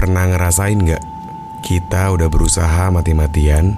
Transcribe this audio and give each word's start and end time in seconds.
Pernah 0.00 0.32
ngerasain 0.32 0.80
nggak? 0.80 1.04
Kita 1.60 2.08
udah 2.16 2.32
berusaha 2.32 2.88
mati-matian, 2.88 3.76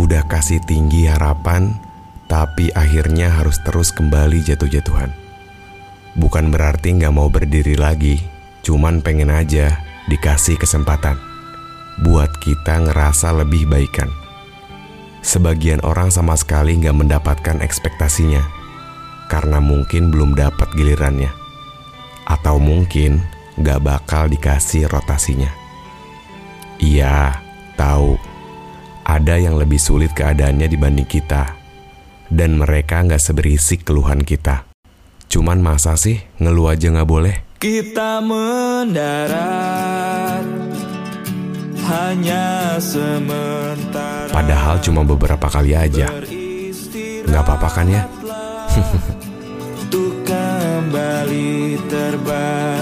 udah 0.00 0.24
kasih 0.24 0.64
tinggi 0.64 1.04
harapan, 1.04 1.76
tapi 2.24 2.72
akhirnya 2.72 3.28
harus 3.28 3.60
terus 3.60 3.92
kembali 3.92 4.40
jatuh-jatuhan. 4.48 5.12
Bukan 6.16 6.48
berarti 6.48 6.96
nggak 6.96 7.12
mau 7.12 7.28
berdiri 7.28 7.76
lagi, 7.76 8.24
cuman 8.64 9.04
pengen 9.04 9.28
aja 9.28 9.76
dikasih 10.08 10.56
kesempatan. 10.56 11.20
Buat 12.00 12.32
kita 12.40 12.88
ngerasa 12.88 13.36
lebih 13.44 13.68
baikan. 13.68 14.08
Sebagian 15.20 15.84
orang 15.84 16.08
sama 16.08 16.32
sekali 16.32 16.80
nggak 16.80 16.96
mendapatkan 16.96 17.60
ekspektasinya, 17.60 18.40
karena 19.28 19.60
mungkin 19.60 20.08
belum 20.08 20.32
dapat 20.32 20.72
gilirannya. 20.72 21.28
Atau 22.24 22.56
mungkin 22.56 23.20
nggak 23.56 23.80
bakal 23.82 24.28
dikasih 24.28 24.88
rotasinya. 24.88 25.50
Iya, 26.82 27.38
tahu. 27.78 28.18
Ada 29.02 29.38
yang 29.38 29.58
lebih 29.58 29.78
sulit 29.78 30.14
keadaannya 30.14 30.66
dibanding 30.66 31.06
kita. 31.06 31.54
Dan 32.32 32.58
mereka 32.58 33.04
nggak 33.04 33.20
seberisik 33.20 33.84
keluhan 33.84 34.24
kita. 34.24 34.64
Cuman 35.32 35.60
masa 35.60 35.96
sih 35.96 36.20
ngeluh 36.40 36.72
aja 36.72 36.92
nggak 36.92 37.08
boleh? 37.08 37.36
Kita 37.62 38.18
mendarat 38.24 39.32
hanya 41.92 42.76
sementara. 42.82 44.32
Padahal 44.32 44.80
cuma 44.82 45.04
beberapa 45.06 45.46
kali 45.46 45.76
aja. 45.76 46.10
Nggak 47.28 47.42
apa-apa 47.46 47.68
kan 47.70 47.86
ya? 47.88 48.02
Untuk 49.86 50.24
kembali 50.26 51.78
terbang. 51.86 52.81